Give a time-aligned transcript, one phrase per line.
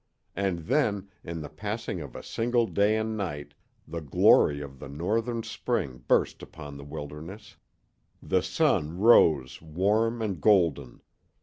[0.35, 3.53] And then, in the passing of a single day and night,
[3.87, 7.57] the glory of the northern spring burst upon the wilderness.
[8.19, 11.03] The sun rose warm and golden.